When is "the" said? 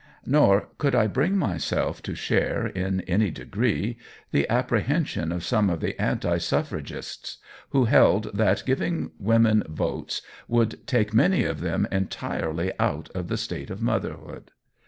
4.31-4.49, 5.79-5.95, 13.27-13.37